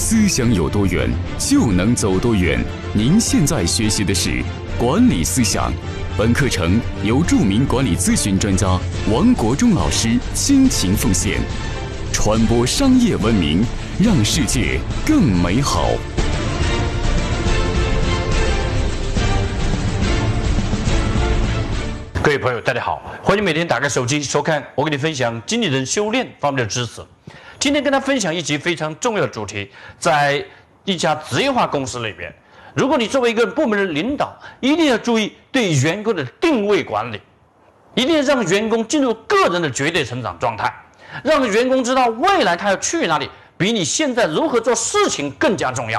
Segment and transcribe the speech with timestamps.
[0.00, 1.10] 思想有多远，
[1.40, 2.64] 就能走多远。
[2.94, 4.44] 您现在学习的是
[4.78, 5.72] 管理思想，
[6.16, 8.78] 本课程由著名管理咨询专家
[9.10, 11.40] 王国忠老师倾情奉献，
[12.12, 13.60] 传播商业文明，
[13.98, 15.90] 让世界更美好。
[22.28, 27.00] 各位朋友，大家好，欢迎每天打开手机收看我给你分享经理人修炼方面的知识。
[27.58, 30.44] 今天跟他分享一集非常重要的主题，在
[30.84, 32.30] 一家职业化公司里边，
[32.74, 37.18] 如果你作为一个部门的领导，一定要注意对员工的定位管理，
[37.94, 40.70] 一定要让员工进入个人的绝对成长状态，
[41.24, 45.98] 让员工知道未来他要去哪里，比你现在如何做事情更加重要。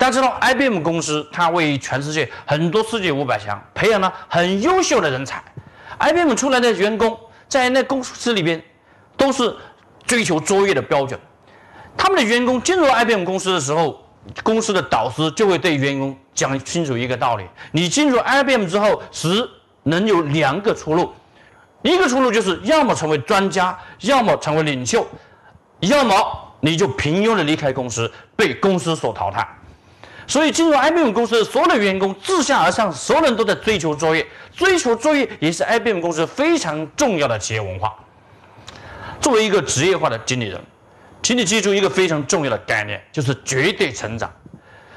[0.00, 5.44] 大家知道，IBM 公司它为全世界很多世界五百强培养了很优秀的人才
[5.98, 7.14] ，IBM 出来的员工
[7.46, 8.60] 在那公司里边
[9.18, 9.54] 都是。
[10.06, 11.20] 追求卓越的标准，
[11.96, 14.04] 他们的员工进入 IBM 公司的时候，
[14.42, 19.48] 公司的导师就会对员工讲清楚一个道理：你进入 IBM 之后，只
[19.84, 21.12] 能有两个出路，
[21.82, 25.06] 一个出路就是要么成为专家，要么成为领袖，
[25.80, 26.16] 要么
[26.58, 29.46] 你就平庸的离开公司，被公司所淘汰。
[30.30, 34.24] 所以，进入 IBM 公司的所有的员工自下而上，所有人都在追求卓越，
[34.56, 37.92] 追求卓越也是 IBM 公司非常重要的企业文化。
[39.20, 40.60] 作为一个职业化的经理人，
[41.20, 44.32] 请你记住一个非常重要的概念，就是绝对成长。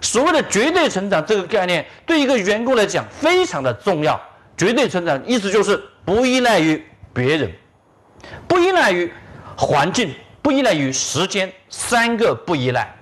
[0.00, 4.20] 所谓的绝对成长这个概念，对一个员工来讲非常的重要。
[4.56, 6.84] 绝对成长意思就是不依赖于
[7.14, 7.52] 别人，
[8.48, 9.08] 不依赖于
[9.56, 12.92] 环境，不依赖于时间，三个不依赖。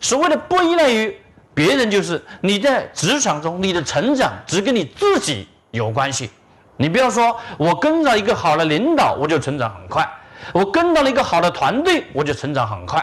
[0.00, 1.14] 所谓的不依赖于
[1.56, 6.28] 别人，就是你在职场中你的成长只跟你自己有关系。
[6.76, 10.06] 你不要说我跟着一个好的领导，我就成长很快。
[10.52, 13.02] 我跟到了一个好的团队，我就成长很快。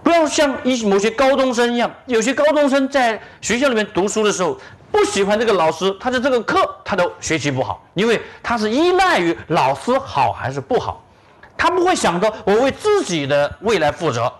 [0.00, 4.56] 不要像一某些高中生一样，有些高中生在学校里面读书的时候，
[4.92, 11.04] 不喜欢这个老师，他的这个课他都学习不好，因为他是依赖于老师好还是不好，
[11.56, 14.32] 他不会想着我为自己的未来负责。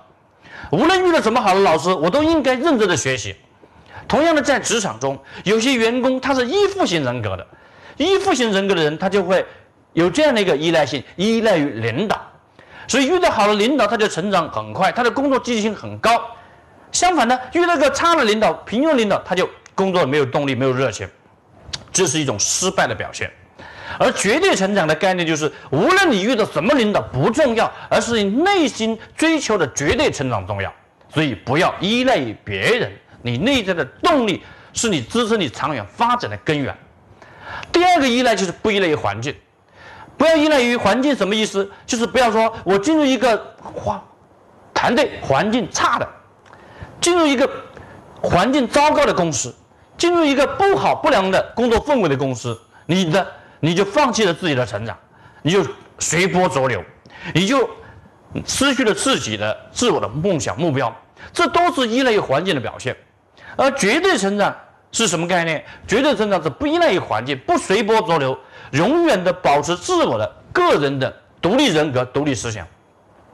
[0.71, 3.35] 无论遇到什么好的老师，我都应该认真的学习。
[4.09, 7.47] 同样的，在职场中，有些员工他是依附型人格的，
[7.97, 9.45] 依附型人格的人，他就会。
[9.93, 12.17] 有这样的一个依赖性，依赖于领导，
[12.87, 16.23] 所以遇到好的领导，他就成长很快，他的工作积极性很高。
[16.93, 21.09] 相反呢，遇到个差的领导，平庸领导，他就工作没有动力，没有热情，
[21.93, 23.29] 这是一种失败的表现。
[23.99, 30.73] 而绝对成长的概念就是，无论你遇到什么领导不重要，而是你内心追求的绝对成长重要。
[31.13, 32.93] 所以不要依赖于别人，
[33.23, 34.43] 你内在的动力
[34.73, 36.75] 是你支撑你长远发展的根源。
[37.73, 39.35] 第二个依赖就是不依赖于环境。
[40.17, 41.69] 不要依赖于环境，什么意思？
[41.87, 44.01] 就是不要说我进入一个环
[44.75, 46.09] 团队环境差的，
[47.01, 47.49] 进入一个
[48.21, 49.55] 环境糟糕的公司，
[49.97, 53.27] 进入一个不好不良的工作氛围的公司，你的
[53.61, 54.99] 你就放弃了自己的成长，
[55.43, 55.65] 你就
[55.99, 56.83] 随波逐流，
[57.35, 57.69] 你就
[58.47, 60.95] 失去了自己的自我的梦想目标，
[61.33, 62.97] 这都是依赖于环境的表现。
[63.57, 64.57] 而绝对成长
[64.93, 65.65] 是什么概念？
[65.87, 68.39] 绝对成长是不依赖于环境，不随波逐流。
[68.73, 72.67] 永远的保持自我的个人的独立人格、独立思想，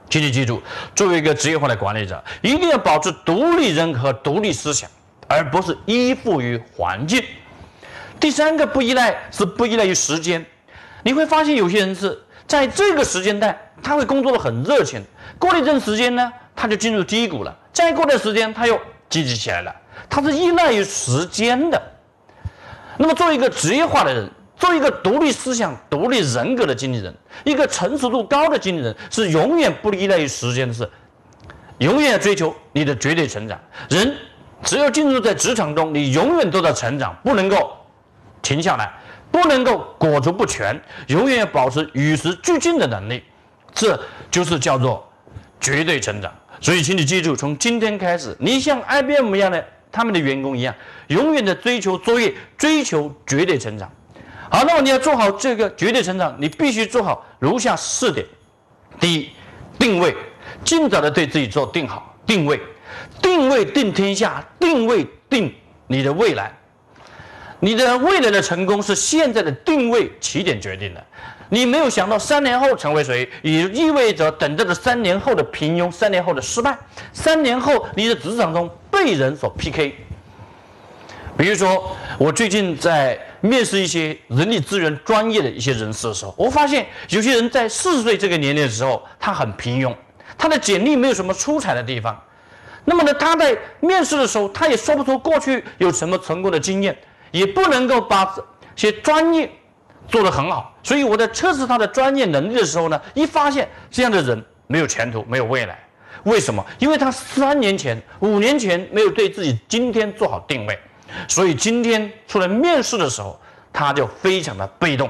[0.08, 0.62] 请你记住，
[0.94, 4.88] 作为一个职业化的管理者，一定要保持独立人格、独立思想，
[5.28, 7.22] 而不是依附于环境。
[8.18, 10.44] 第三个不依赖是不依赖于时间。
[11.02, 15.02] 你会发现有些人是在这个时间段，他会工作的很热情，
[15.38, 19.74] 过了一阵时间呢，他就进入低谷了，再过段时间他又积极起来了，
[20.08, 21.80] 他是依赖于时间的。
[22.98, 24.30] 那么作为一个职业化的人。
[24.58, 30.90] 做一个独立思想、独立人格的经理人，一个成熟度高的经理人，是永远不依赖于时间的事，
[31.76, 33.60] 永远追求你的绝对成长。
[33.90, 34.16] 人
[34.62, 37.76] 只要进入在职场中，你永远都在成长，不能够
[38.42, 38.92] 停下来，
[39.30, 43.22] 不能够裹足不前，永远要保持与时俱进的能力，
[43.74, 43.98] 这
[44.30, 45.06] 就是叫做
[45.60, 46.32] 绝对成长。
[46.60, 49.62] 所以，请你记住，从今天开始，你像 IBM 一样的
[49.92, 50.74] 他们的员工一样，
[51.08, 53.90] 永远的追求卓越，追求绝对成长。
[54.50, 58.24] 好，那么你要做好这个绝对成长，你必须做好如下四点：
[58.98, 59.30] 第一，
[59.78, 60.16] 定位，
[60.64, 62.58] 尽早的对自己做定好定位，
[63.20, 65.52] 定位定天下，定位定
[65.88, 66.56] 你的未来。
[67.60, 71.04] 你的未来的成功是现在的定位起点决定的。
[71.48, 76.76] 你没有想到三年后成为谁，也意味着等待着三年后的平庸，三年后的失败，
[77.12, 79.94] 三年后你的职场中被人所 PK。
[81.36, 83.18] 比如说，我最近在。
[83.42, 89.94] 面试一些人力资源专业的一些人士的时候，我发现有些人在四十岁这个年龄的时候，他很平庸，
[90.36, 92.20] 他的简历没有什么出彩的地方，
[92.86, 96.96] 那么呢，他在面试的时候，他也说不出过去有什么成功的经验，
[97.38, 98.44] 也不能够把这
[98.76, 99.50] 些专业
[100.08, 100.74] 做得很好。
[100.82, 105.78] 所以我在测试他的专业能力的时候呢，一发现这样的人没有前途，没有未来。
[106.24, 106.64] 为什么？
[106.78, 110.76] 因为他三年前、五年前没有对自己今天做好定位，
[111.28, 113.38] 所以今天出来面试的时候，
[113.72, 115.08] 他就非常的被动。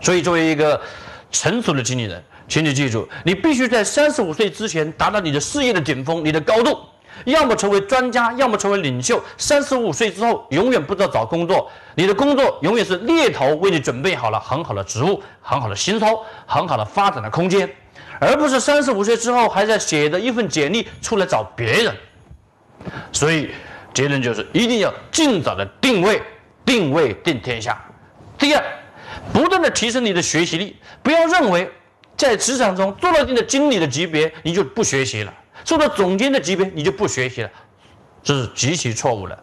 [0.00, 0.78] 所以作为一个
[1.30, 6.78] 成熟的经理人，请你记住，你必须在三十五岁之前达到你的事业的顶峰、你的高度，
[7.24, 9.22] 要么成为专家，要么成为领袖。
[9.36, 17.68] 三十五岁之后，永远不知道找工作，你的工作永远是猎头为你准备好了很好的职务、很好的薪酬、很好的发展的空间，
[18.20, 21.96] 而不是三十五岁之后还在写着一份简历出来找别人。
[23.12, 23.50] 所以
[23.94, 26.22] 结论就是一定要尽早的定位，
[26.64, 27.82] 定位定天下。
[28.38, 28.62] 第二，
[29.32, 31.70] 不断的提升你的学习力，不要认为。
[32.16, 35.30] 在职场中做到一定的经理的级别，你就不学习了；
[35.64, 37.50] 做到总监的级别，你就不学习了，
[38.22, 39.38] 这是极其错误的。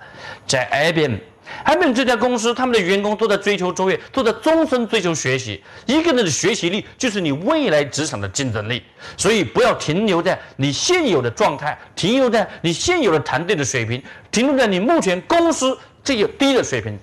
[0.47, 5.63] 在 IBM，IBM 这家公司，他们的员工都在追求卓越，都在终身追求学习。
[5.85, 8.83] 一个人的学习力就是你未来职场的竞争力，
[9.17, 14.01] 所以不要停留在你现有的状态，停留在你现有的团队的水平，
[14.31, 16.97] 停留在你目前公司这个低的水平，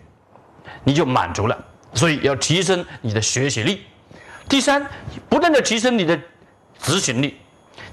[0.85, 1.67] 你就满足了。
[1.93, 3.83] 所以要提升你的学习力。
[4.49, 4.87] 第三，
[5.29, 6.19] 不断的提升你的
[6.81, 7.37] 执行力。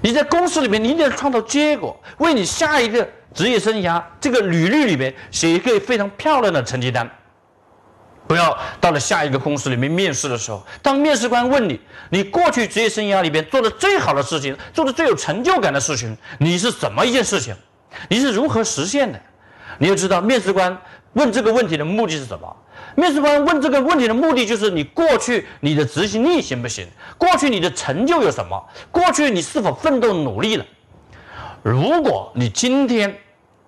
[0.00, 7.08] 你在公司里面，你一定要创造结果，为你下一个职业生涯这个履历里面写一个非常漂亮的成绩单。
[8.26, 11.80] 不要到了下一个公司里面面试的时候，当面试官问你，
[12.10, 17.56] 你过去职业生涯里边做的最好的事情，做的最有成就感的事情，你是怎么一件事情？
[18.08, 19.18] 你是如何实现的？
[19.78, 20.76] 你要知道，面试官
[21.14, 22.54] 问这个问题的目的是什么？
[22.94, 26.86] 面试官问这个问题的目的就是你过去你的执行力行不行？
[27.16, 28.62] 过去你的成就有什么？
[28.90, 30.64] 过去你是否奋斗努力了？
[31.62, 33.16] 如果你今天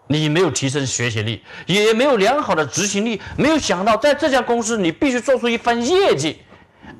[0.06, 6.40] 你没有提升学习力，也没有良好的执行力，没有想到在这家公司你必须做出一番业绩，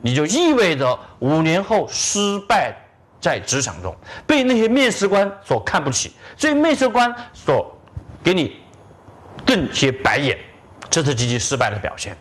[0.02, 2.72] 你就意味着五年后失败
[3.20, 3.96] 在职场中，
[4.26, 7.76] 被那些面试官所看不起，所以面试官所
[8.22, 8.56] 给你
[9.44, 10.38] 瞪些白眼。
[10.91, 12.17] 这是极其失败的表现，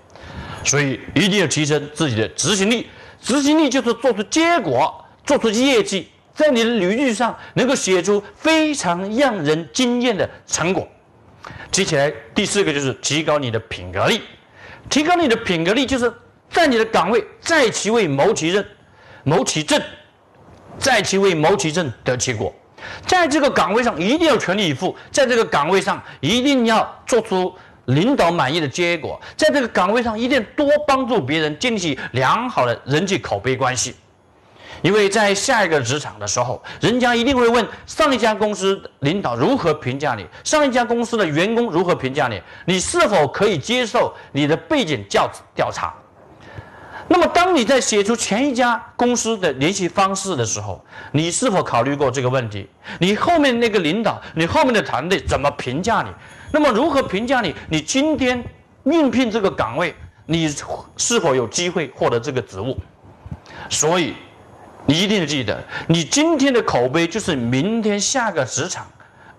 [0.64, 2.88] 所以一定要提升自己的执行力。
[3.20, 10.88] 执行力就是做出结果、做出业绩，在你的履历上能够写出非常让人惊艳的成果。
[11.72, 14.22] 接下来第四个就是提高你的品格力。
[14.90, 16.14] 提高你的品格力，就是
[16.50, 18.66] 在你的岗位在其位谋其任，
[19.24, 19.82] 谋其政，
[20.78, 22.54] 在其位谋其政得其果。
[23.06, 27.54] 在这个岗位上一定要全力以赴，在这个岗位上一定要做出。
[27.90, 33.96] 领导满意的结果，在这个岗位上一定多帮助别人，建立起良好的人际口碑关系。
[34.82, 45.94] 因为在下一个职场的时候，人家一定会问上一家公司领导如何评价你，上一家公司的员工如何评价你，你是否可以接受你的背景调调查？
[47.10, 50.82] 那么，当你在写出前一家公司的联系方式的时候，
[51.12, 52.70] 你是否考虑过这个问题？
[53.00, 56.10] 你后面那个领导，你后面的团队怎么评价你？
[56.52, 57.54] 那么如何评价你？
[57.70, 58.44] 你今天
[58.84, 59.94] 应聘这个岗位，
[60.26, 60.48] 你
[60.98, 62.78] 是否有机会获得这个职务？
[63.70, 64.14] 所以
[64.86, 68.86] 你一定记得，你今天的口碑就是明天下个职场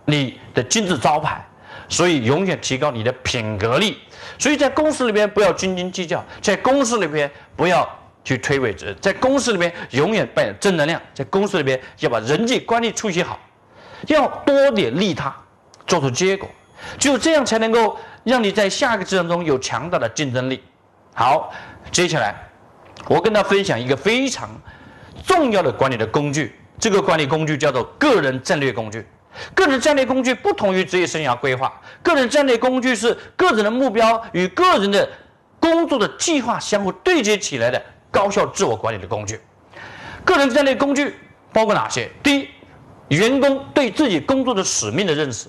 [0.05, 1.45] 你的金字招牌。
[1.89, 3.99] 所以永远提高你的品格力。
[4.39, 7.89] 所以在公司里边不要斤斤计较，在公司里边不要
[8.23, 13.41] 去推诿责任，在公司里边永远扮演正能量，在公司里边要把人际关系处理好，
[14.07, 15.35] 要多点利他，
[15.85, 16.49] 做出结果。
[16.99, 20.63] 只有这样才能够让你在下一个职场中有强大的竞争力。
[21.15, 21.53] 好，
[21.91, 22.35] 接下来
[23.07, 24.49] 我跟大家分享一个非常
[25.27, 29.07] 重要的管理的工具，这个管理工具叫做个人战略工具。
[29.55, 31.73] 个人战略工具不同于职业生涯规划，
[32.03, 35.09] 个人战略工具是个人的目标与个人的
[35.61, 39.41] 工作的计划相互对接起来的高效自我管理的工具。
[40.25, 41.15] 个人战略工具
[41.53, 42.11] 包括哪些？
[42.23, 42.49] 第一，
[43.17, 45.49] 员工对自己工作的使命的认识。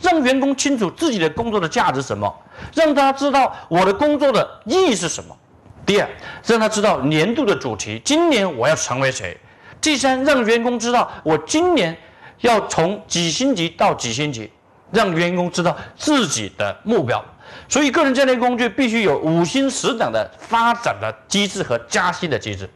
[0.00, 2.32] 让员工清楚自己的工作的价值什么，
[2.74, 5.36] 让他知道我的工作的意义是什么。
[5.84, 6.08] 第二，
[6.44, 9.36] 让他知道年度的主题，今年我要成为谁。
[9.80, 11.96] 第三，让员工知道我今年
[12.40, 14.50] 要从几星级到几星级，
[14.90, 17.24] 让员工知道自己的目标。
[17.68, 22.68] 所以，个人战略工具必须有五星十等的发展的机制和加薪的机制。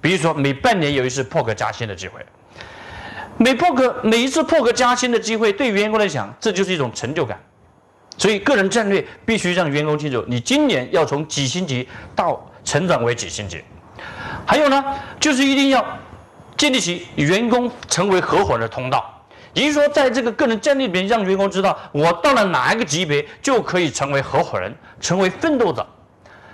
[0.00, 2.20] 比如说，每半年有一次破格加薪的机会。
[3.42, 7.40] 每破格每一次破格加薪的机会，对员工来讲，这就是一种成就感。
[8.18, 13.64] 所以，个人战略必须让员工清楚，你今年要从几星级到成长为几星级。
[14.44, 14.84] 还有呢，
[15.18, 15.82] 就是一定要
[16.54, 19.10] 建立起员工成为合伙人的通道。
[19.54, 24.70] 也就是说，在这个个人战略里面，让员工知道我到了哪一个级别就可以成为合伙人，
[25.00, 25.86] 成为奋斗者，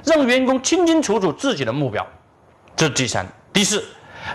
[0.04, 2.06] 让员工清清楚楚自己的目标。
[2.76, 3.84] 这是第三、第四，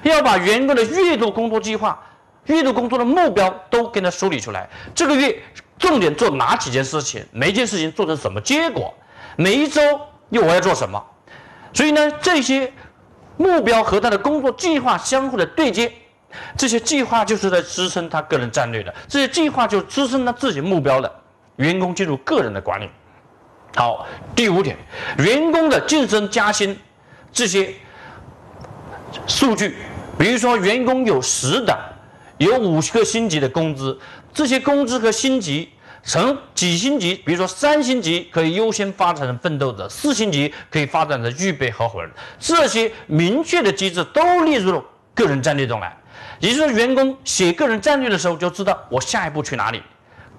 [0.03, 1.97] 要把员工的月度工作计划、
[2.45, 4.69] 月度工作的目标都给他梳理出来。
[4.95, 5.41] 这个月
[5.77, 7.25] 重点做哪几件事情？
[7.31, 8.93] 每一件事情做成什么结果？
[9.35, 9.81] 每一周
[10.29, 11.03] 又我要做什么？
[11.73, 12.71] 所以呢，这些
[13.37, 15.91] 目标和他的工作计划相互的对接。
[16.57, 21.11] 这些计划就是在支撑他个人战略的，这些计划就支撑他自己目标的。
[21.57, 22.89] 员工进入个人的管理。
[23.75, 24.77] 好，第五点，
[25.17, 26.77] 员工的晋升加薪
[27.31, 27.73] 这些
[29.27, 29.75] 数据，
[30.17, 31.77] 比如说员工有十等，
[32.45, 33.97] 有五个星级的工资，
[34.33, 35.69] 这些工资和星级
[36.03, 44.83] 成几星级，比如说三星级可以优先发展成奋斗者，四星级可以发展成预备合伙人，这些明确的机制都列入了
[45.13, 45.95] 个人战略中来。
[46.39, 49.79] 也就是说，员工写个人战略的时候就知道我下一步去哪里。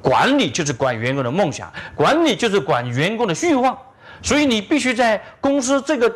[0.01, 3.79] 管理就是管员工的梦想，管理就是管员工的欲望。
[4.21, 6.13] 所以你必须在公司这个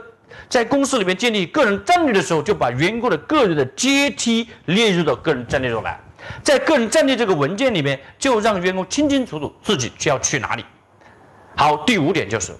[0.48, 6.00] 在公司里面建立个人战略的时候，就把员工的个人的阶梯列入到个人战略中来。
[6.42, 10.64] 在个人战略这个文件里面，就让员工清清楚楚自己就要去哪里。
[11.56, 12.52] 好，第五点就是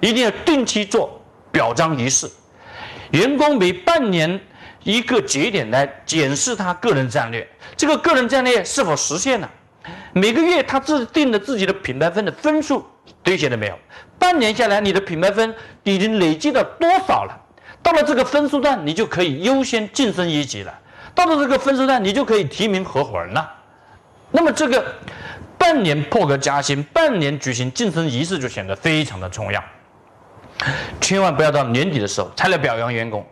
[0.00, 1.20] 一定要定期做
[1.50, 2.30] 表彰仪式，
[3.10, 4.40] 员工每半年。
[4.82, 9.50] 一个节点来检视他个人战略，这个个人战略是否实现了？
[10.12, 12.84] 每个月他自定的自己的品牌分的分数
[13.22, 13.78] 兑现了没有？
[14.18, 17.40] 半年下来你的品牌分已经累积到多少了？
[17.82, 20.72] 到了这个分数段，你就可以优先晋升一级了。
[21.14, 23.52] 到了这个分数段，你就可以提名合伙人了。
[24.30, 24.84] 那么这个
[25.58, 29.62] 半年破格加薪，半年举行晋升仪式就显得非常的重要。
[31.00, 33.24] 千万不要到年底的时候才来表扬员工。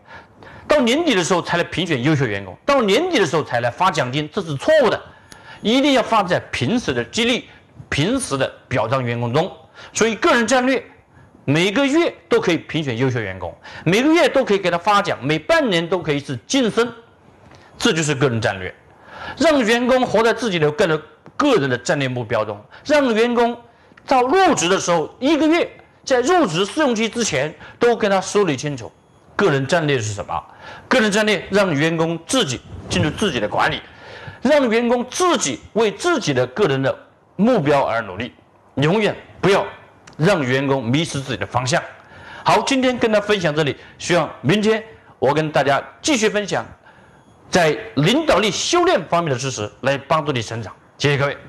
[0.69, 5.00] 到年底的时候才来评选优秀员工，到年底的时候才来发奖金，这是错误的。
[5.61, 7.49] 一定要放在平时的激励、
[7.88, 9.50] 平时的表彰员工中。
[9.93, 10.85] 所以，个人战略
[11.45, 16.93] 每个月都可以评选优秀员工，每个月都可以给他发奖，每半年都可以是晋升，
[17.76, 18.73] 这就是个人战略。
[19.38, 21.02] 让员工活在自己的个人
[21.37, 23.57] 个人的战略目标中，让员工
[24.07, 25.69] 到入职的时候，一个月
[26.05, 28.91] 在入职试用期之前都跟他梳理清楚。
[29.35, 30.41] 个人战略是什么？
[30.88, 33.81] 个人战略让员工自己进入自己的管理，
[34.43, 36.97] 让员工自己为自己的个人的
[37.37, 38.33] 目标而努力，
[38.75, 39.66] 永远不要
[40.16, 41.82] 让员工迷失自己的方向。
[42.44, 44.82] 好，今天跟他分享这里，希望明天
[45.18, 46.64] 我跟大家继续分享
[47.50, 50.75] 在领导力修炼方面的知识，来帮助你成长。
[50.96, 51.37] 谢谢各位。